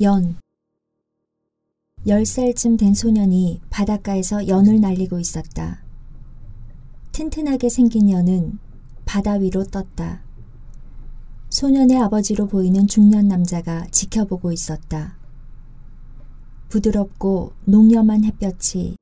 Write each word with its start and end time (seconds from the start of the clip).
연. 0.00 0.36
열 2.08 2.26
살쯤 2.26 2.76
된 2.76 2.94
소년이 2.94 3.60
바닷가에서 3.70 4.48
연을 4.48 4.80
날리고 4.80 5.20
있었다. 5.20 5.84
튼튼하게 7.12 7.68
생긴 7.68 8.10
연은 8.10 8.58
바다 9.04 9.34
위로 9.34 9.62
떴다. 9.62 10.24
소년의 11.50 11.96
아버지로 11.98 12.48
보이는 12.48 12.88
중년 12.88 13.28
남자가 13.28 13.86
지켜보고 13.92 14.50
있었다. 14.50 15.16
부드럽고 16.70 17.52
농염한 17.64 18.24
햇볕이 18.24 18.96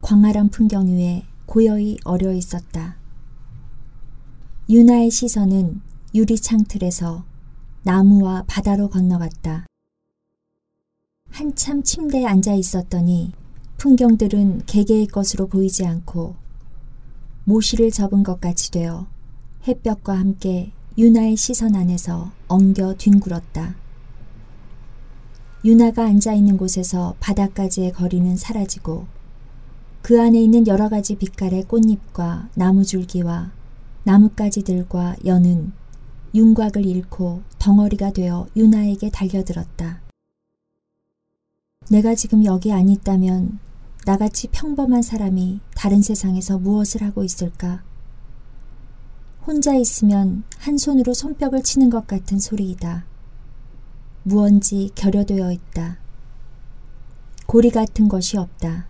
광활한 0.00 0.50
풍경 0.50 0.86
위에 0.86 1.24
고요히 1.46 1.98
어려 2.04 2.32
있었다. 2.32 2.98
유나의 4.68 5.10
시선은 5.10 5.80
유리창 6.14 6.62
틀에서 6.68 7.24
나무와 7.82 8.44
바다로 8.46 8.88
건너갔다. 8.90 9.66
한참 11.40 11.82
침대에 11.82 12.26
앉아 12.26 12.52
있었더니 12.52 13.32
풍경들은 13.78 14.64
개개의 14.66 15.06
것으로 15.06 15.46
보이지 15.46 15.86
않고 15.86 16.34
모시를 17.44 17.90
접은 17.90 18.24
것 18.24 18.42
같이 18.42 18.70
되어 18.70 19.06
햇볕과 19.66 20.18
함께 20.18 20.70
유나의 20.98 21.36
시선 21.36 21.76
안에서 21.76 22.30
엉겨 22.46 22.96
뒹굴었다. 22.98 23.74
유나가 25.64 26.04
앉아 26.04 26.34
있는 26.34 26.58
곳에서 26.58 27.14
바닥까지의 27.20 27.92
거리는 27.92 28.36
사라지고 28.36 29.06
그 30.02 30.20
안에 30.20 30.38
있는 30.42 30.66
여러 30.66 30.90
가지 30.90 31.16
빛깔의 31.16 31.64
꽃잎과 31.68 32.50
나무줄기와 32.54 33.50
나뭇가지들과 34.04 35.16
연은 35.24 35.72
윤곽을 36.34 36.84
잃고 36.84 37.40
덩어리가 37.58 38.12
되어 38.12 38.46
유나에게 38.54 39.08
달려들었다. 39.08 40.09
내가 41.90 42.14
지금 42.14 42.44
여기 42.44 42.72
안 42.72 42.88
있다면 42.88 43.58
나같이 44.06 44.46
평범한 44.52 45.02
사람이 45.02 45.58
다른 45.74 46.02
세상에서 46.02 46.56
무엇을 46.56 47.02
하고 47.02 47.24
있을까? 47.24 47.82
혼자 49.44 49.74
있으면 49.74 50.44
한 50.58 50.78
손으로 50.78 51.12
손뼉을 51.12 51.64
치는 51.64 51.90
것 51.90 52.06
같은 52.06 52.38
소리이다. 52.38 53.06
무언지 54.22 54.92
결여되어 54.94 55.50
있다. 55.50 55.98
고리 57.46 57.70
같은 57.70 58.06
것이 58.06 58.38
없다. 58.38 58.86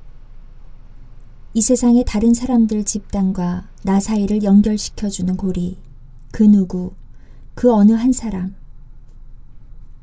이 1.55 1.63
세상의 1.63 2.05
다른 2.07 2.35
사람들 2.35 2.85
집단과 2.85 3.71
나 3.83 3.99
사이를 3.99 4.43
연결시켜주는 4.43 5.39
고리, 5.39 5.79
그 6.33 6.43
누구, 6.43 6.93
그 7.55 7.73
어느 7.73 7.93
한 7.93 8.13
사람. 8.13 8.55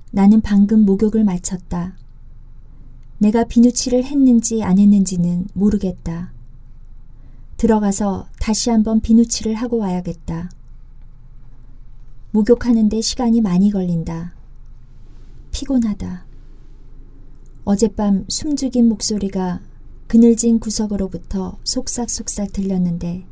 나는 0.09 0.41
방금 0.41 0.83
목욕을 0.83 1.23
마쳤다. 1.23 1.95
내가 3.19 3.45
비누칠을 3.45 4.03
했는지 4.03 4.63
안 4.63 4.77
했는지는 4.77 5.47
모르겠다. 5.53 6.31
들어가서 7.57 8.27
다시 8.39 8.69
한번 8.69 9.01
비누칠을 9.01 9.55
하고 9.55 9.77
와야겠다. 9.77 10.51
목욕하는데 12.31 13.01
시간이 13.01 13.41
많이 13.41 13.71
걸린다. 13.71 14.35
피곤하다. 15.51 16.27
어젯밤 17.63 18.25
숨죽인 18.29 18.87
목소리가 18.87 19.61
그늘진 20.05 20.59
구석으로부터 20.59 21.57
속삭속삭 21.63 22.53
들렸는데 22.53 23.25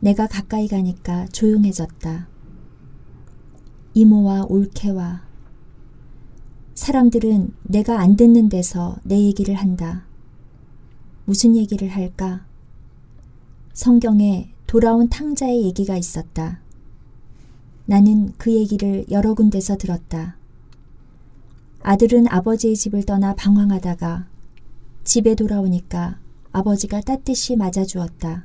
내가 0.00 0.26
가까이 0.26 0.68
가니까 0.68 1.26
조용해졌다. 1.26 2.28
이모와 3.92 4.46
올케와 4.48 5.26
사람들은 6.76 7.54
내가 7.62 8.00
안 8.00 8.16
듣는 8.16 8.50
데서 8.50 8.98
내 9.02 9.18
얘기를 9.18 9.54
한다. 9.54 10.04
무슨 11.24 11.56
얘기를 11.56 11.88
할까? 11.88 12.44
성경에 13.72 14.52
돌아온 14.66 15.08
탕자의 15.08 15.64
얘기가 15.64 15.96
있었다. 15.96 16.60
나는 17.86 18.34
그 18.36 18.52
얘기를 18.52 19.06
여러 19.10 19.32
군데서 19.32 19.78
들었다. 19.78 20.36
아들은 21.80 22.28
아버지의 22.28 22.76
집을 22.76 23.04
떠나 23.04 23.34
방황하다가 23.34 24.28
집에 25.02 25.34
돌아오니까 25.34 26.18
아버지가 26.52 27.00
따뜻이 27.00 27.56
맞아주었다. 27.56 28.44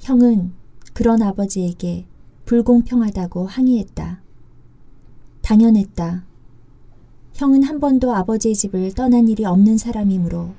형은 0.00 0.52
그런 0.94 1.22
아버지에게 1.22 2.06
불공평하다고 2.44 3.46
항의했다. 3.46 4.20
당연했다. 5.42 6.31
형은 7.34 7.62
한 7.62 7.80
번도 7.80 8.14
아버지의 8.14 8.54
집을 8.54 8.92
떠난 8.94 9.28
일이 9.28 9.44
없는 9.44 9.78
사람이므로 9.78 10.54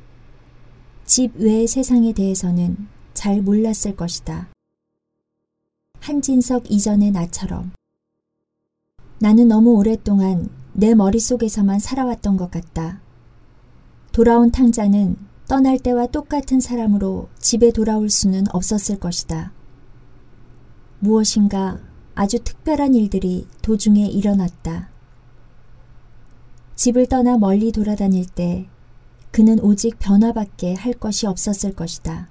집 1.06 1.36
외의 1.36 1.68
세상에 1.68 2.14
대해서는 2.14 2.88
잘 3.14 3.42
몰랐을 3.42 3.96
것이다. 3.96 4.50
한진석 6.00 6.72
이전의 6.72 7.12
나처럼 7.12 7.72
나는 9.20 9.48
너무 9.48 9.76
오랫동안 9.76 10.50
내 10.74 10.96
머릿속에서만 10.96 11.80
살아왔던 11.80 12.36
것 12.38 12.52
같다. 12.52 13.02
돌아온 14.12 14.52
탕자는 14.52 15.16
떠날 15.48 15.78
때와 15.78 16.08
똑같은 16.08 16.60
사람으로 16.60 17.30
집에 17.40 17.72
돌아올 17.72 18.10
수는 18.10 18.46
없었을 18.52 19.00
것이다. 19.00 19.54
무엇인가 21.00 21.80
아주 22.16 22.40
특별한 22.40 22.96
일들이 22.96 23.48
도중에 23.62 24.08
일어났다. 24.08 24.93
집을 26.76 27.08
떠나 27.08 27.38
멀리 27.38 27.72
돌아다닐 27.72 28.26
때 28.26 28.68
그는 29.32 29.60
오직 29.60 29.98
변화밖에 30.00 30.74
할 30.74 30.94
것이 30.94 31.28
없었을 31.28 31.74
것이다. 31.74 32.30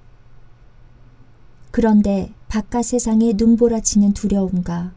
그런데 1.71 2.33
바깥 2.47 2.85
세상에 2.85 3.33
눈보라치는 3.35 4.13
두려움과 4.13 4.93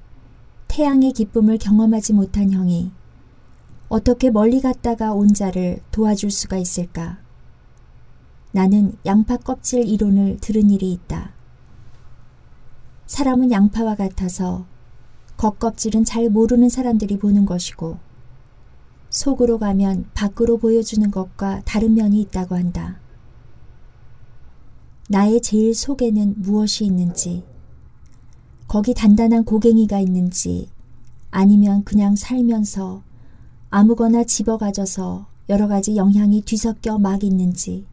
태양의 0.69 1.13
기쁨을 1.13 1.59
경험하지 1.59 2.13
못한 2.13 2.53
형이 2.53 2.93
어떻게 3.89 4.31
멀리 4.31 4.61
갔다가 4.61 5.13
온 5.13 5.33
자를 5.33 5.81
도와줄 5.91 6.31
수가 6.31 6.59
있을까? 6.59 7.19
나는 8.53 8.97
양파 9.07 9.37
껍질 9.37 9.87
이론을 9.87 10.39
들은 10.41 10.71
일이 10.71 10.93
있다. 10.93 11.33
사람은 13.07 13.53
양파와 13.53 13.95
같아서 13.95 14.67
겉껍질은 15.37 16.05
잘 16.05 16.29
모르는 16.29 16.69
사람들이 16.69 17.19
보는 17.19 17.47
것이고 17.47 17.99
속으로 19.11 19.59
가면 19.59 20.11
밖으로 20.15 20.59
보여주는 20.59 21.11
것과 21.11 21.63
다른 21.65 21.95
면이 21.95 22.21
있다고 22.23 22.55
한다. 22.55 23.01
나의 25.09 25.41
제일 25.41 25.75
속에는 25.75 26.35
무엇이 26.39 26.85
있는지, 26.85 27.45
거기 28.67 28.93
단단한 28.93 29.45
고갱이가 29.45 30.01
있는지, 30.01 30.69
아니면 31.31 31.85
그냥 31.85 32.17
살면서 32.17 33.03
아무거나 33.71 34.25
집어가져서 34.25 35.27
여러 35.49 35.69
가지 35.69 35.97
영향이 35.97 36.43
뒤섞여 36.43 36.99
막 36.99 37.23
있는지, 37.23 37.87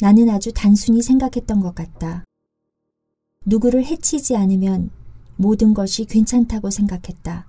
나는 0.00 0.30
아주 0.30 0.52
단순히 0.52 1.02
생각했던 1.02 1.60
것 1.60 1.74
같다. 1.74 2.24
누구를 3.44 3.84
해치지 3.84 4.36
않으면 4.36 4.90
모든 5.36 5.74
것이 5.74 6.04
괜찮다고 6.04 6.70
생각했다. 6.70 7.46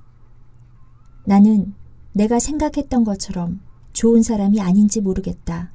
나는 1.25 1.73
내가 2.13 2.39
생각했던 2.39 3.03
것처럼 3.03 3.61
좋은 3.93 4.21
사람이 4.23 4.59
아닌지 4.61 5.01
모르겠다. 5.01 5.71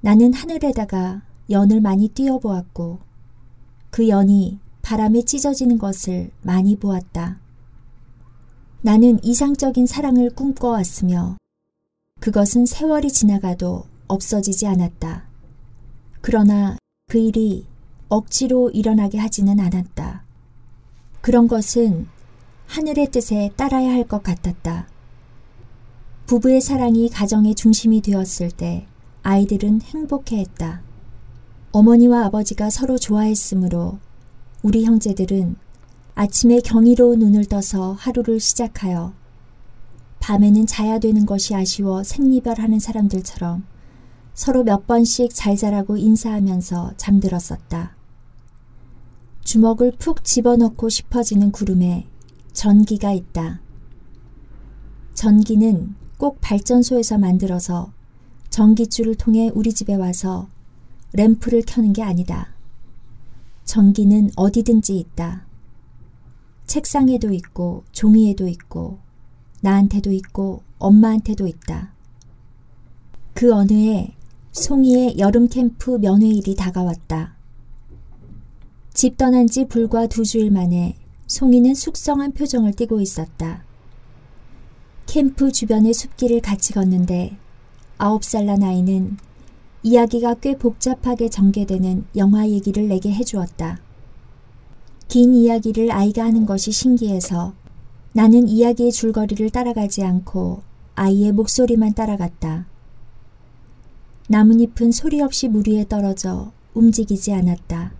나는 0.00 0.32
하늘에다가 0.32 1.22
연을 1.50 1.80
많이 1.80 2.08
띄어보았고 2.08 2.98
그 3.90 4.08
연이 4.08 4.58
바람에 4.82 5.22
찢어지는 5.22 5.78
것을 5.78 6.30
많이 6.42 6.76
보았다. 6.76 7.40
나는 8.82 9.18
이상적인 9.24 9.86
사랑을 9.86 10.30
꿈꿔왔으며 10.30 11.36
그것은 12.20 12.66
세월이 12.66 13.10
지나가도 13.10 13.84
없어지지 14.06 14.66
않았다. 14.66 15.24
그러나 16.20 16.76
그 17.08 17.18
일이 17.18 17.66
억지로 18.08 18.70
일어나게 18.70 19.18
하지는 19.18 19.58
않았다. 19.58 20.24
그런 21.20 21.48
것은 21.48 22.06
하늘의 22.66 23.10
뜻에 23.10 23.50
따라야 23.56 23.90
할 23.92 24.04
것 24.06 24.22
같았다. 24.22 24.88
부부의 26.26 26.60
사랑이 26.60 27.08
가정의 27.08 27.54
중심이 27.54 28.00
되었을 28.00 28.50
때 28.50 28.86
아이들은 29.22 29.82
행복해 29.82 30.38
했다. 30.38 30.82
어머니와 31.72 32.24
아버지가 32.26 32.70
서로 32.70 32.98
좋아했으므로 32.98 33.98
우리 34.62 34.84
형제들은 34.84 35.56
아침에 36.14 36.60
경이로운 36.60 37.18
눈을 37.20 37.44
떠서 37.44 37.92
하루를 37.92 38.40
시작하여 38.40 39.12
밤에는 40.20 40.66
자야 40.66 40.98
되는 40.98 41.26
것이 41.26 41.54
아쉬워 41.54 42.02
생리별하는 42.02 42.78
사람들처럼 42.78 43.64
서로 44.34 44.64
몇 44.64 44.86
번씩 44.86 45.34
잘 45.34 45.56
자라고 45.56 45.96
인사하면서 45.96 46.94
잠들었었다. 46.96 47.94
주먹을 49.44 49.92
푹 49.98 50.24
집어넣고 50.24 50.88
싶어지는 50.88 51.52
구름에 51.52 52.06
전기가 52.56 53.12
있다. 53.12 53.60
전기는 55.12 55.94
꼭 56.16 56.40
발전소에서 56.40 57.18
만들어서 57.18 57.92
전기줄을 58.48 59.14
통해 59.14 59.50
우리 59.54 59.74
집에 59.74 59.94
와서 59.94 60.48
램프를 61.12 61.62
켜는 61.66 61.92
게 61.92 62.02
아니다. 62.02 62.54
전기는 63.66 64.30
어디든지 64.36 64.98
있다. 64.98 65.44
책상에도 66.64 67.30
있고 67.34 67.84
종이에도 67.92 68.48
있고 68.48 69.00
나한테도 69.60 70.10
있고 70.12 70.62
엄마한테도 70.78 71.46
있다. 71.46 71.92
그 73.34 73.52
어느 73.52 73.74
해 73.74 74.16
송이의 74.52 75.18
여름 75.18 75.48
캠프 75.48 75.98
면회일이 75.98 76.54
다가왔다. 76.54 77.36
집 78.94 79.18
떠난 79.18 79.46
지 79.46 79.66
불과 79.66 80.06
두 80.06 80.24
주일 80.24 80.50
만에 80.50 80.96
송이는 81.26 81.74
숙성한 81.74 82.32
표정을 82.32 82.72
띠고 82.72 83.00
있었다. 83.00 83.64
캠프 85.06 85.50
주변의 85.50 85.92
숲길을 85.92 86.40
같이 86.40 86.72
걷는데 86.72 87.36
아홉 87.98 88.24
살 88.24 88.46
난 88.46 88.62
아이는 88.62 89.16
이야기가 89.82 90.34
꽤 90.34 90.56
복잡하게 90.56 91.28
전개되는 91.28 92.06
영화 92.16 92.48
얘기를 92.48 92.88
내게 92.88 93.12
해주었다. 93.12 93.80
긴 95.08 95.34
이야기를 95.34 95.90
아이가 95.92 96.24
하는 96.24 96.46
것이 96.46 96.72
신기해서 96.72 97.54
나는 98.12 98.48
이야기의 98.48 98.92
줄거리를 98.92 99.50
따라가지 99.50 100.02
않고 100.02 100.62
아이의 100.94 101.32
목소리만 101.32 101.94
따라갔다. 101.94 102.66
나뭇잎은 104.28 104.90
소리 104.92 105.20
없이 105.20 105.48
물 105.48 105.68
위에 105.68 105.86
떨어져 105.88 106.52
움직이지 106.74 107.32
않았다. 107.32 107.92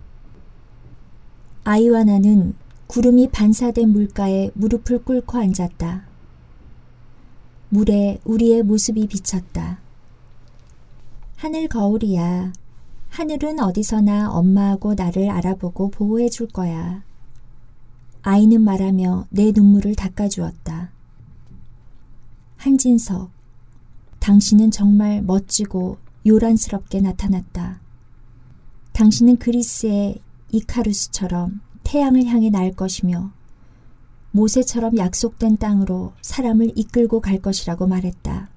아이와 1.63 2.03
나는 2.03 2.55
구름이 2.87 3.29
반사된 3.29 3.89
물가에 3.89 4.51
무릎을 4.53 5.03
꿇고 5.03 5.37
앉았다. 5.37 6.05
물에 7.69 8.19
우리의 8.23 8.63
모습이 8.63 9.07
비쳤다. 9.07 9.79
하늘 11.35 11.67
거울이야. 11.67 12.53
하늘은 13.09 13.59
어디서나 13.59 14.31
엄마하고 14.31 14.93
나를 14.93 15.29
알아보고 15.29 15.89
보호해 15.89 16.29
줄 16.29 16.47
거야. 16.47 17.03
아이는 18.21 18.61
말하며 18.61 19.27
내 19.29 19.51
눈물을 19.51 19.95
닦아주었다. 19.95 20.91
한진석, 22.57 23.31
당신은 24.19 24.71
정말 24.71 25.21
멋지고 25.21 25.97
요란스럽게 26.25 27.01
나타났다. 27.01 27.79
당신은 28.93 29.37
그리스의 29.37 30.19
이카루스처럼 30.51 31.61
태양을 31.87 32.25
향해 32.25 32.49
날 32.49 32.73
것이며 32.73 33.31
모세처럼 34.31 34.97
약속된 34.97 35.55
땅으로 35.55 36.11
사람을 36.21 36.73
이끌고 36.75 37.21
갈 37.21 37.41
것이라고 37.41 37.87
말했다. 37.87 38.49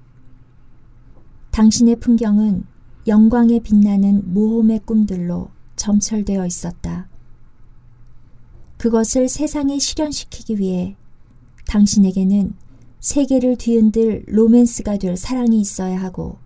당신의 1.53 2.01
풍경은 2.01 2.65
영광에 3.07 3.61
빛나는 3.61 4.35
모험의 4.35 4.81
꿈들로 4.81 5.51
점철되어 5.77 6.45
있었다. 6.45 7.09
그것을 8.79 9.29
세상에 9.29 9.79
실현시키기 9.79 10.59
위해 10.59 10.97
당신에게는 11.69 12.55
세계를 12.99 13.57
뒤흔들 13.59 14.25
로맨스가 14.27 14.97
될 14.97 15.17
사랑이 15.17 15.61
있어야 15.61 16.03
하고 16.03 16.39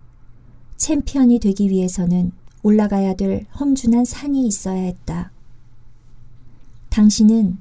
챔피언이 0.77 1.39
되기 1.39 1.67
위해서는 1.67 2.31
올라가야 2.61 3.15
될 3.15 3.47
험준한 3.59 4.05
산이 4.05 4.45
있어야 4.45 4.83
했다. 4.83 5.31
당신은 6.95 7.57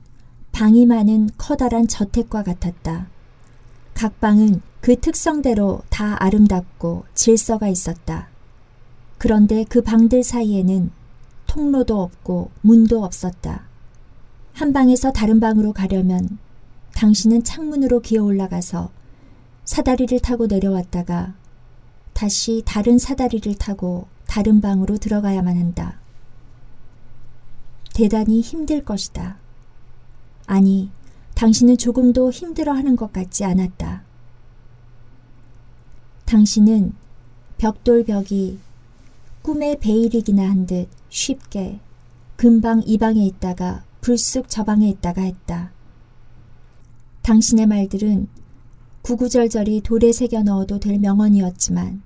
방이 0.53 0.87
많은 0.87 1.29
커다란 1.37 1.89
저택과 1.89 2.45
같았다. 2.45 3.09
각 3.93 4.21
방은 4.21 4.63
그 4.81 5.01
특성대로 5.01 5.83
다 5.91 6.15
아름답고 6.23 7.07
질서가 7.15 7.67
있었다. 7.67 8.29
그런데 9.19 9.65
그 9.65 9.83
방들 9.83 10.23
사이에는 10.23 10.93
통로도 11.49 12.01
없고 12.01 12.53
문도 12.61 13.03
없었다. 13.03 13.65
한 14.53 14.73
방에서 14.73 15.11
다른 15.11 15.41
방으로 15.41 15.73
가려면 15.73 16.39
당신은 16.95 17.43
창문으로 17.43 18.03
기어 18.03 18.23
올라가서 18.23 18.93
사다리를 19.65 20.17
타고 20.21 20.47
내려왔다가 20.47 21.35
다시 22.13 22.63
다른 22.65 22.99
사다리를 22.99 23.53
타고 23.57 24.07
다른 24.29 24.61
방으로 24.61 24.99
들어가야만 24.99 25.57
한다. 25.57 26.04
대단히 27.95 28.41
힘들 28.41 28.85
것이다. 28.85 29.39
아니, 30.47 30.91
당신은 31.35 31.79
조금도 31.79 32.31
힘들어 32.33 32.73
하는 32.73 32.97
것 32.97 33.13
같지 33.13 33.45
않았다. 33.45 34.03
당신은 36.27 36.93
벽돌 37.57 38.05
벽이 38.05 38.59
꿈의 39.43 39.79
베일이기나 39.79 40.43
한 40.49 40.67
듯 40.67 40.89
쉽게 41.09 41.79
금방 42.37 42.83
이 42.85 42.99
방에 42.99 43.25
있다가 43.25 43.85
불쑥 44.01 44.47
저 44.49 44.65
방에 44.65 44.89
있다가 44.89 45.23
했다. 45.23 45.71
당신의 47.23 47.67
말들은 47.67 48.27
구구절절이 49.03 49.83
돌에 49.83 50.13
새겨 50.13 50.43
넣어도 50.43 50.81
될 50.81 50.99
명언이었지만 50.99 52.03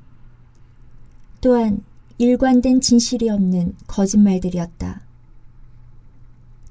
또한 1.40 1.82
일관된 2.19 2.81
진실이 2.82 3.31
없는 3.31 3.75
거짓말들이었다. 3.87 5.07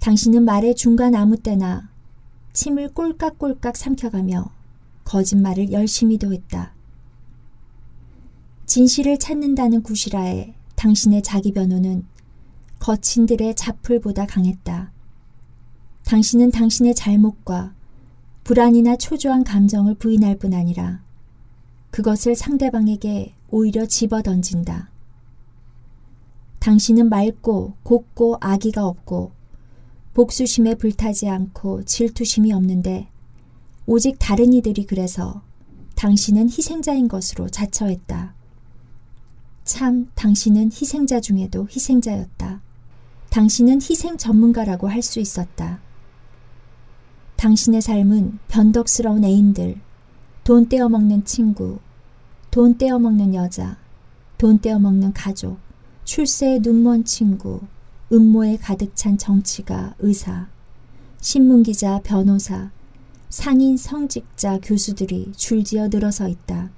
당신은 0.08 0.46
말의 0.46 0.76
중간 0.76 1.16
아무 1.16 1.36
때나 1.36 1.90
침을 2.54 2.94
꼴깍꼴깍 2.94 3.76
삼켜가며 3.76 4.50
거짓말을 5.04 5.74
열심히도 5.74 6.32
했다. 6.32 6.74
진실을 8.66 9.20
찾는다는 9.20 9.84
구실하에 9.84 10.54
당신의 10.78 11.24
자기 11.24 11.52
변호는 11.52 12.06
거친들의 12.80 13.54
자풀보다 13.56 14.28
강했다. 14.28 14.94
당신은 16.06 16.52
당신의 16.52 16.96
잘못과 16.96 17.74
불안이나 18.46 18.96
초조한 18.96 19.44
감정을 19.44 19.96
부인할 19.96 20.38
뿐 20.38 20.54
아니라 20.54 21.02
그것을 21.92 22.34
상대방에게 22.36 23.34
오히려 23.50 23.86
집어 23.86 24.22
던진다. 24.22 24.90
당신은 26.60 27.10
맑고 27.10 27.74
곱고 27.84 28.38
아기가 28.40 28.88
없고 28.88 29.36
복수심에 30.18 30.74
불타지 30.74 31.30
않고 31.30 31.84
질투심이 31.84 32.52
없는데 32.52 33.08
오직 33.86 34.18
다른 34.18 34.52
이들이 34.52 34.88
그래서 34.88 35.44
당신은 35.94 36.50
희생자인 36.50 37.08
것으로 37.08 37.50
자처했다. 37.50 38.34
참 39.64 40.10
당신은 40.16 40.72
희생자 40.72 41.20
중에도 41.20 41.68
희생자였다. 41.70 42.62
당신은 43.30 43.80
희생 43.80 44.18
전문가라고 44.18 44.90
할 44.90 45.04
수 45.04 45.20
있었다. 45.20 45.82
당신의 47.36 47.84
삶은 47.84 48.40
변덕스러운 48.48 49.24
애인들, 49.24 49.80
돈 50.44 50.68
떼어먹는 50.68 51.26
친구, 51.26 51.78
돈 52.50 52.80
떼어먹는 52.80 53.36
여자, 53.36 53.78
돈 54.40 54.58
떼어먹는 54.60 55.14
가족, 55.14 55.60
출세에 56.06 56.58
눈먼 56.64 57.06
친구, 57.06 57.62
음모에 58.12 58.58
가득 58.58 58.96
찬 58.96 59.18
정치가 59.18 59.94
의사, 60.00 60.48
신문기자, 61.20 62.00
변호사, 62.04 62.72
상인 63.30 63.76
성직자 63.76 64.60
교수들이 64.64 65.34
줄지어 65.36 65.90
늘어서 65.90 66.30
있다. 66.30 66.70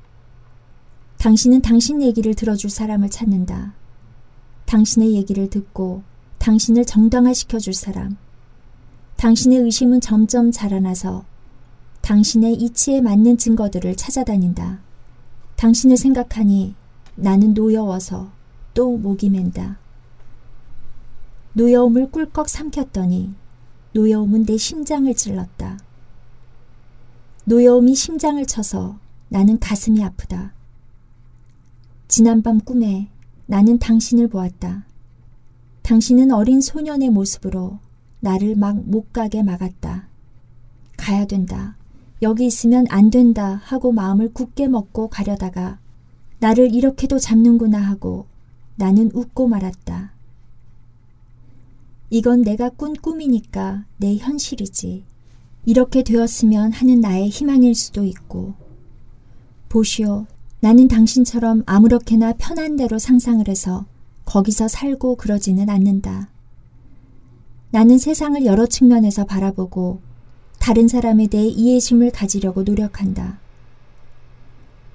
당신은 1.17 1.61
당신 1.61 2.01
얘기를 2.01 2.33
들어줄 2.33 2.69
사람을 2.69 3.09
찾는다. 3.09 3.73
당신의 4.65 5.13
얘기를 5.13 5.49
듣고 5.49 6.01
당신을 6.39 6.85
정당화시켜줄 6.85 7.73
사람, 7.73 8.17
당신의 9.17 9.59
의심은 9.59 10.01
점점 10.01 10.51
자라나서 10.51 11.25
당신의 12.01 12.55
이치에 12.55 13.01
맞는 13.01 13.37
증거들을 13.37 13.95
찾아다닌다. 13.95 14.79
당신을 15.57 15.97
생각하니 15.97 16.73
나는 17.15 17.53
노여워서 17.53 18.31
또 18.73 18.97
목이 18.97 19.29
맨다. 19.29 19.77
노여움을 21.53 22.11
꿀꺽 22.11 22.47
삼켰더니 22.47 23.33
노여움은 23.93 24.45
내 24.45 24.57
심장을 24.57 25.13
찔렀다. 25.13 25.79
노여움이 27.45 27.95
심장을 27.95 28.45
쳐서 28.45 28.99
나는 29.29 29.59
가슴이 29.59 30.03
아프다. 30.03 30.53
지난밤 32.07 32.59
꿈에 32.59 33.09
나는 33.47 33.79
당신을 33.79 34.27
보았다. 34.27 34.85
당신은 35.81 36.31
어린 36.31 36.61
소년의 36.61 37.09
모습으로 37.09 37.79
나를 38.19 38.55
막 38.55 38.75
못 38.75 39.11
가게 39.11 39.41
막았다. 39.41 40.07
가야 40.97 41.25
된다. 41.25 41.75
여기 42.21 42.45
있으면 42.45 42.85
안 42.89 43.09
된다 43.09 43.61
하고 43.63 43.91
마음을 43.91 44.33
굳게 44.33 44.67
먹고 44.67 45.07
가려다가 45.07 45.79
나를 46.39 46.73
이렇게도 46.75 47.17
잡는구나 47.17 47.79
하고 47.79 48.27
나는 48.75 49.09
웃고 49.13 49.47
말았다. 49.47 50.11
이건 52.09 52.41
내가 52.41 52.69
꾼 52.69 52.93
꿈이니까 52.93 53.85
내 53.97 54.17
현실이지. 54.17 55.03
이렇게 55.65 56.03
되었으면 56.03 56.71
하는 56.71 57.01
나의 57.01 57.29
희망일 57.29 57.75
수도 57.75 58.05
있고 58.05 58.55
보시오. 59.67 60.25
나는 60.61 60.87
당신처럼 60.87 61.63
아무렇게나 61.65 62.33
편한 62.33 62.75
대로 62.75 62.97
상상을 62.97 63.47
해서 63.47 63.85
거기서 64.25 64.67
살고 64.67 65.15
그러지는 65.15 65.69
않는다. 65.69 66.29
나는 67.71 67.97
세상을 67.97 68.43
여러 68.45 68.65
측면에서 68.65 69.25
바라보고 69.25 70.01
다른 70.59 70.87
사람에 70.87 71.27
대해 71.27 71.45
이해심을 71.45 72.11
가지려고 72.11 72.63
노력한다. 72.63 73.39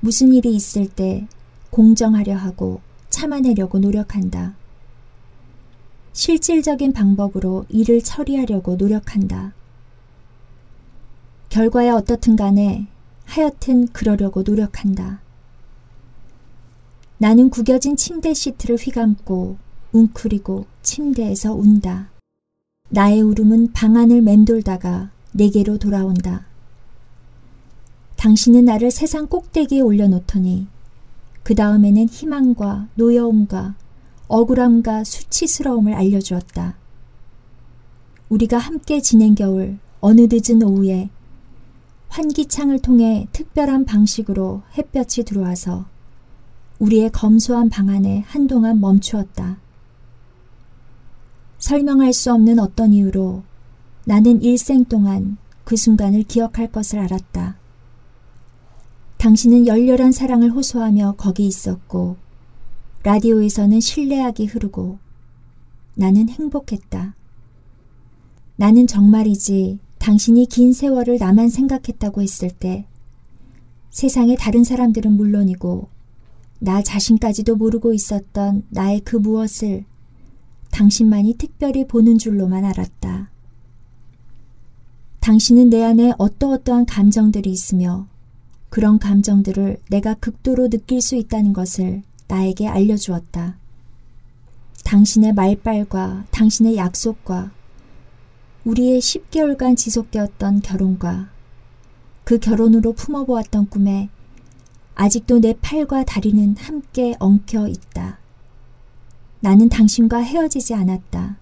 무슨 0.01 0.35
일이 0.35 0.55
있을 0.55 0.89
때 0.89 1.27
공정하려 1.71 2.37
하고 2.37 2.81
참아내려고 3.09 3.79
노력한다. 3.79 4.55
실질적인 6.15 6.93
방법으로 6.93 7.67
일을 7.69 8.01
처리하려고 8.01 8.77
노력한다. 8.77 9.53
결과에 11.49 11.91
어떻든 11.91 12.37
간에 12.37 12.87
하여튼 13.25 13.89
그러려고 13.89 14.43
노력한다. 14.43 15.21
나는 17.19 17.51
구겨진 17.51 17.97
침대 17.97 18.33
시트를 18.33 18.77
휘감고 18.77 19.57
웅크리고 19.93 20.67
침대에서 20.83 21.53
운다. 21.53 22.11
나의 22.91 23.21
울음은 23.21 23.73
방 23.73 23.97
안을 23.97 24.23
맴돌다가 24.23 25.11
내게로 25.33 25.79
돌아온다. 25.79 26.47
당신은 28.17 28.67
나를 28.67 28.93
세상 28.93 29.27
꼭대기에 29.27 29.81
올려놓더니 29.81 30.69
그 31.43 31.57
다음에는 31.57 32.09
희망과 32.09 32.89
노여움과 32.95 33.75
억울함과 34.29 35.05
수치스러움을 35.05 35.95
알려주었다. 35.95 36.77
우리가 38.29 38.59
함께 38.59 39.01
지낸 39.01 39.35
겨울 39.35 39.79
어느 40.01 40.29
늦은 40.31 40.63
오후에 40.63 41.11
환기창을 42.09 42.81
통해 42.81 43.27
특별한 43.33 43.85
방식으로 43.85 44.63
햇볕이 44.77 45.25
들어와서 45.25 45.87
우리의 46.79 47.11
검소한 47.11 47.69
방 47.71 47.89
안에 47.89 48.21
한동안 48.27 48.81
멈추었다. 48.81 49.59
설명할 51.59 52.13
수 52.13 52.33
없는 52.33 52.59
어떤 52.59 52.93
이유로 52.93 53.43
나는 54.05 54.43
일생 54.43 54.85
동안 54.85 55.39
그 55.65 55.77
순간을 55.77 56.25
기억할 56.25 56.71
것을 56.71 56.99
알았다. 56.99 57.57
당신은 59.17 59.67
열렬한 59.67 60.13
사랑을 60.13 60.51
호소하며 60.51 61.15
거기 61.17 61.47
있었고, 61.47 62.17
라디오에서는 63.05 63.81
신뢰하기 63.81 64.47
흐르고, 64.47 64.99
나는 65.95 66.29
행복했다. 66.31 67.15
나는 68.57 68.87
정말이지 68.87 69.79
당신이 69.99 70.47
긴 70.47 70.73
세월을 70.73 71.19
나만 71.19 71.51
생각했다고 71.51 72.23
했을 72.23 72.51
때 72.51 72.87
세상의 73.91 74.37
다른 74.37 74.65
사람들은 74.65 75.13
물론이고 75.13 75.89
나 76.61 76.83
자신까지도 76.83 77.57
모르고 77.57 77.93
있었던 77.93 78.65
나의 78.71 79.01
그 79.01 79.17
무엇을 79.17 79.85
당신만이 80.71 81.35
특별히 81.35 81.87
보는 81.87 82.17
줄로만 82.17 82.65
알았다. 82.65 83.31
당신은 85.21 85.69
내 85.69 85.83
안에 85.85 86.15
어떠어떠한 86.17 86.87
감정들이 86.87 87.51
있으며 87.51 88.07
그런 88.71 88.99
감정들을 88.99 89.77
내가 89.91 90.15
극도로 90.15 90.69
느낄 90.71 91.03
수 91.03 91.17
있다는 91.17 91.53
것을 91.53 92.03
나에게 92.29 92.69
알려주었다. 92.69 93.57
당신의 94.85 95.33
말빨과 95.33 96.25
당신의 96.31 96.77
약속과 96.77 97.53
우리의 98.65 99.01
10개월간 99.01 99.77
지속되었던 99.77 100.63
결혼과 100.63 101.31
그 102.25 102.39
결혼으로 102.39 102.93
품어보았던 102.93 103.69
꿈에 103.69 104.09
아직도 104.95 105.41
내 105.41 105.55
팔과 105.61 106.05
다리는 106.05 106.57
함께 106.57 107.15
엉켜 107.19 107.69
있다. 107.69 108.19
나는 109.41 109.69
당신과 109.69 110.19
헤어지지 110.19 110.75
않았다. 110.75 111.37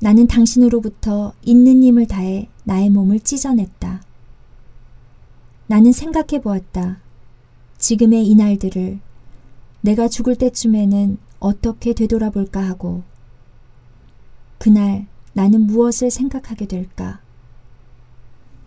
나는 0.00 0.26
당신으로부터 0.26 1.32
있는 1.42 1.82
힘을 1.82 2.06
다해 2.06 2.48
나의 2.64 2.90
몸을 2.90 3.20
찢어냈다. 3.20 4.02
나는 5.66 5.90
생각해 5.92 6.42
보았다. 6.42 7.00
지금의 7.78 8.26
이 8.26 8.34
날들을 8.34 9.00
내가 9.86 10.08
죽을 10.08 10.34
때쯤에는 10.34 11.16
어떻게 11.38 11.92
되돌아볼까 11.92 12.60
하고 12.60 13.04
그날 14.58 15.06
나는 15.32 15.60
무엇을 15.60 16.10
생각하게 16.10 16.66
될까? 16.66 17.20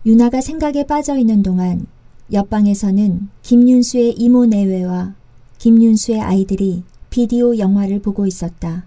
유나가 0.06 0.40
생각에 0.40 0.86
빠져 0.86 1.18
있는 1.18 1.42
동안 1.42 1.86
옆방에서는 2.32 3.28
김윤수의 3.42 4.12
이모 4.12 4.46
내외와 4.46 5.14
김윤수의 5.58 6.22
아이들이 6.22 6.84
비디오 7.10 7.58
영화를 7.58 8.00
보고 8.00 8.26
있었다. 8.26 8.86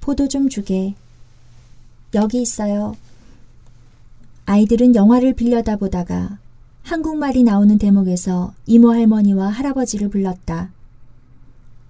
포도 0.00 0.26
좀 0.26 0.48
주게. 0.48 0.96
여기 2.14 2.42
있어요. 2.42 2.96
아이들은 4.46 4.96
영화를 4.96 5.34
빌려다 5.34 5.76
보다가 5.76 6.38
한국말이 6.86 7.42
나오는 7.42 7.78
대목에서 7.78 8.54
이모 8.64 8.92
할머니와 8.92 9.48
할아버지를 9.48 10.08
불렀다. 10.08 10.70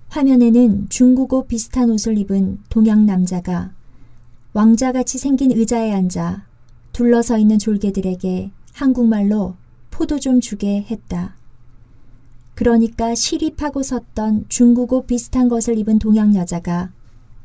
화면에는 0.08 0.88
중국어 0.88 1.44
비슷한 1.44 1.90
옷을 1.90 2.16
입은 2.16 2.60
동양 2.70 3.04
남자가 3.04 3.74
왕자같이 4.54 5.18
생긴 5.18 5.52
의자에 5.52 5.92
앉아 5.92 6.46
둘러서 6.92 7.36
있는 7.36 7.58
졸개들에게 7.58 8.50
한국말로 8.72 9.56
포도 9.90 10.18
좀 10.18 10.40
주게 10.40 10.86
했다. 10.90 11.36
그러니까 12.54 13.14
시립하고 13.14 13.82
섰던 13.82 14.46
중국어 14.48 15.02
비슷한 15.02 15.50
것을 15.50 15.76
입은 15.76 15.98
동양 15.98 16.34
여자가 16.34 16.90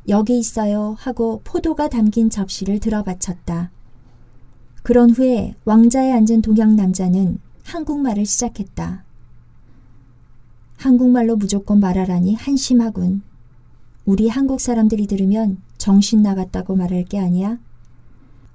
여기 0.08 0.38
있어요 0.38 0.96
하고 0.98 1.42
포도가 1.44 1.90
담긴 1.90 2.30
접시를 2.30 2.80
들어바쳤다. 2.80 3.70
그런 4.82 5.10
후에 5.10 5.54
왕자에 5.64 6.10
앉은 6.10 6.42
동양 6.42 6.74
남자는 6.74 7.38
한국말을 7.64 8.26
시작했다. 8.26 9.04
한국말로 10.76 11.36
무조건 11.36 11.78
말하라니 11.78 12.34
한심하군. 12.34 13.22
우리 14.04 14.28
한국 14.28 14.60
사람들이 14.60 15.06
들으면 15.06 15.58
정신 15.78 16.22
나갔다고 16.22 16.74
말할 16.74 17.04
게 17.04 17.20
아니야? 17.20 17.58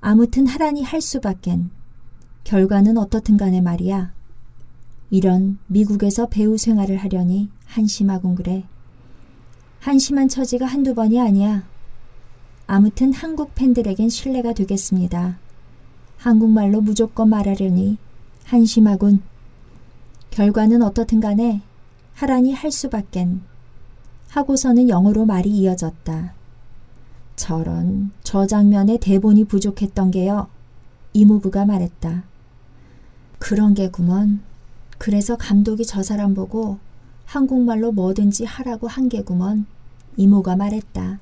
아무튼 0.02 0.46
하라니 0.46 0.84
할 0.84 1.00
수밖엔. 1.00 1.70
결과는 2.44 2.98
어떻든 2.98 3.38
간에 3.38 3.62
말이야. 3.62 4.14
이런 5.10 5.58
미국에서 5.68 6.28
배우 6.28 6.58
생활을 6.58 6.98
하려니 6.98 7.50
한심하군 7.66 8.36
그래. 8.36 8.66
한심한 9.80 10.28
처지가 10.28 10.66
한두 10.66 10.94
번이 10.94 11.22
아니야. 11.22 11.66
아무튼 12.66 13.14
한국 13.14 13.56
팬들에겐 13.56 14.10
신뢰가 14.10 14.52
되겠습니다. 14.52 15.40
한국말로 16.18 16.82
무조건 16.82 17.30
말하려니 17.30 17.98
한심하군. 18.46 19.22
결과는 20.32 20.82
어떻든 20.82 21.20
간에 21.20 21.62
하라니 22.16 22.54
할 22.54 22.72
수밖엔. 22.72 23.42
하고서는 24.30 24.90
영어로 24.90 25.26
말이 25.26 25.50
이어졌다. 25.50 26.34
저런, 27.36 28.12
저 28.24 28.48
장면에 28.48 28.98
대본이 28.98 29.46
부족했던 29.46 30.12
게요. 30.12 30.48
이모부가 31.14 31.66
말했다. 31.66 32.24
그런 33.40 33.74
게구먼. 33.74 34.42
그래서 34.98 35.38
감독이 35.38 35.86
저 35.86 36.02
사람 36.02 36.34
보고 36.34 36.80
한국말로 37.26 37.92
뭐든지 37.92 38.46
하라고 38.46 38.88
한 38.88 39.10
게구먼. 39.10 39.66
이모가 40.18 40.56
말했다. 40.56 41.20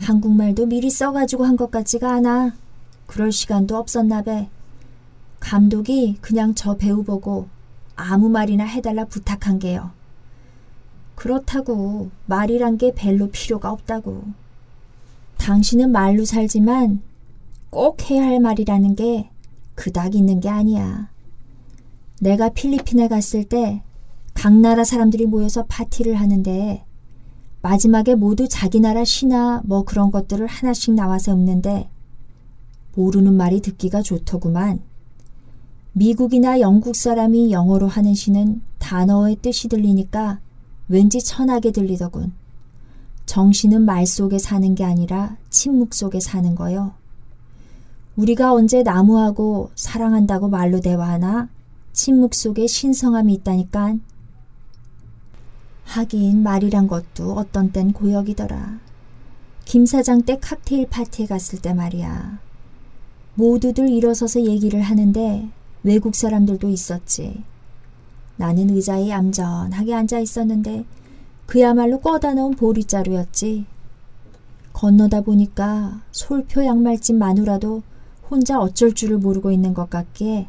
한국말도 0.00 0.66
미리 0.66 0.90
써가지고 0.90 1.44
한 1.44 1.56
것 1.56 1.70
같지가 1.70 2.12
않아. 2.14 2.54
그럴 3.06 3.32
시간도 3.32 3.76
없었나 3.76 4.22
배. 4.22 4.48
감독이 5.40 6.18
그냥 6.20 6.54
저 6.54 6.76
배우 6.76 7.04
보고 7.04 7.48
아무 7.96 8.28
말이나 8.28 8.64
해달라 8.64 9.04
부탁한 9.04 9.58
게요. 9.58 9.90
그렇다고 11.14 12.10
말이란 12.26 12.78
게 12.78 12.92
별로 12.92 13.28
필요가 13.30 13.70
없다고. 13.70 14.24
당신은 15.38 15.92
말로 15.92 16.24
살지만 16.24 17.02
꼭 17.70 18.10
해야 18.10 18.24
할 18.24 18.40
말이라는 18.40 18.96
게 18.96 19.30
그닥 19.74 20.14
있는 20.14 20.40
게 20.40 20.48
아니야. 20.48 21.10
내가 22.20 22.48
필리핀에 22.48 23.08
갔을 23.08 23.44
때 23.44 23.82
각 24.34 24.52
나라 24.52 24.84
사람들이 24.84 25.24
모여서 25.24 25.64
파티를 25.64 26.16
하는데 26.16 26.84
마지막에 27.62 28.14
모두 28.14 28.46
자기 28.46 28.78
나라 28.78 29.04
시나 29.04 29.62
뭐 29.64 29.84
그런 29.84 30.10
것들을 30.10 30.46
하나씩 30.46 30.92
나와서 30.92 31.32
읊는데 31.32 31.88
모르는 32.94 33.34
말이 33.34 33.60
듣기가 33.60 34.02
좋더구만. 34.02 34.80
미국이나 35.92 36.60
영국 36.60 36.96
사람이 36.96 37.52
영어로 37.52 37.86
하는 37.86 38.14
시는 38.14 38.62
단어의 38.78 39.36
뜻이 39.36 39.68
들리니까 39.68 40.40
왠지 40.88 41.22
천하게 41.22 41.70
들리더군. 41.70 42.32
정신은 43.26 43.82
말 43.82 44.06
속에 44.06 44.38
사는 44.38 44.74
게 44.74 44.84
아니라 44.84 45.36
침묵 45.50 45.94
속에 45.94 46.20
사는 46.20 46.54
거요. 46.54 46.92
우리가 48.16 48.52
언제 48.52 48.82
나무하고 48.82 49.70
사랑한다고 49.74 50.48
말로 50.48 50.80
대화하나? 50.80 51.48
침묵 51.92 52.34
속에 52.34 52.66
신성함이 52.66 53.32
있다니깐. 53.34 54.02
하긴 55.84 56.42
말이란 56.42 56.86
것도 56.86 57.34
어떤 57.34 57.72
땐 57.72 57.92
고역이더라. 57.92 58.80
김 59.64 59.86
사장 59.86 60.22
때 60.22 60.38
칵테일 60.40 60.88
파티에 60.88 61.26
갔을 61.26 61.60
때 61.60 61.72
말이야. 61.72 62.38
모두들 63.34 63.90
일어서서 63.90 64.42
얘기를 64.42 64.80
하는데 64.80 65.48
외국 65.82 66.14
사람들도 66.14 66.68
있었지. 66.68 67.42
나는 68.36 68.70
의자에 68.70 69.10
얌전하게 69.10 69.94
앉아 69.94 70.18
있었는데 70.18 70.84
그야말로 71.46 72.00
꺼다 72.00 72.34
놓은 72.34 72.54
보리자루였지. 72.56 73.66
건너다 74.72 75.20
보니까 75.20 76.00
솔표 76.10 76.64
양말집 76.64 77.16
마누라도 77.16 77.82
혼자 78.28 78.58
어쩔 78.58 78.92
줄을 78.92 79.18
모르고 79.18 79.50
있는 79.52 79.74
것 79.74 79.88
같기에 79.90 80.48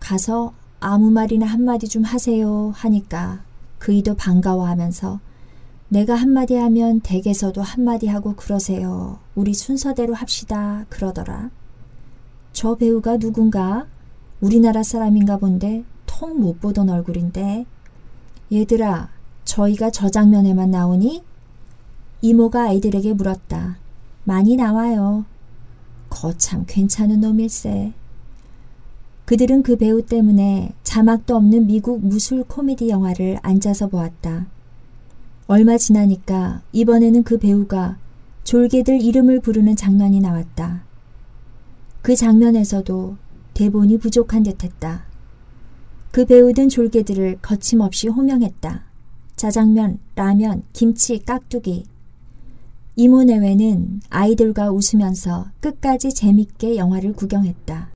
가서 0.00 0.52
아무 0.80 1.10
말이나 1.10 1.46
한마디 1.46 1.86
좀 1.86 2.02
하세요 2.02 2.72
하니까 2.74 3.42
그이도 3.78 4.14
반가워하면서 4.14 5.20
내가 5.88 6.14
한마디 6.14 6.54
하면 6.54 7.00
댁에서도 7.00 7.60
한마디 7.62 8.06
하고 8.06 8.34
그러세요. 8.34 9.18
우리 9.34 9.54
순서대로 9.54 10.14
합시다. 10.14 10.86
그러더라. 10.88 11.50
저 12.52 12.74
배우가 12.74 13.16
누군가? 13.16 13.86
우리나라 14.40 14.82
사람인가 14.82 15.38
본데 15.38 15.84
통 16.06 16.40
못 16.40 16.60
보던 16.60 16.90
얼굴인데. 16.90 17.64
얘들아, 18.52 19.08
저희가 19.44 19.90
저 19.90 20.08
장면에만 20.10 20.70
나오니? 20.70 21.22
이모가 22.22 22.64
아이들에게 22.64 23.14
물었다. 23.14 23.78
많이 24.24 24.56
나와요. 24.56 25.24
거참 26.10 26.64
괜찮은 26.66 27.20
놈일세. 27.20 27.92
그들은 29.24 29.62
그 29.62 29.76
배우 29.76 30.02
때문에 30.02 30.72
자막도 30.82 31.36
없는 31.36 31.68
미국 31.68 32.04
무술 32.04 32.42
코미디 32.44 32.88
영화를 32.90 33.38
앉아서 33.42 33.88
보았다. 33.88 34.46
얼마 35.46 35.78
지나니까 35.78 36.62
이번에는 36.72 37.22
그 37.22 37.38
배우가 37.38 37.96
졸개들 38.44 39.00
이름을 39.00 39.40
부르는 39.40 39.76
장면이 39.76 40.20
나왔다. 40.20 40.82
그 42.02 42.16
장면에서도 42.16 43.16
대본이 43.54 43.98
부족한 43.98 44.42
듯 44.42 44.64
했다. 44.64 45.04
그 46.10 46.24
배우든 46.24 46.68
졸개들을 46.68 47.38
거침없이 47.42 48.08
호명했다. 48.08 48.84
자장면, 49.36 49.98
라면, 50.16 50.62
김치, 50.72 51.18
깍두기. 51.18 51.84
이모 52.96 53.22
내외는 53.22 54.00
아이들과 54.10 54.70
웃으면서 54.70 55.46
끝까지 55.60 56.12
재밌게 56.12 56.76
영화를 56.76 57.12
구경했다. 57.12 57.90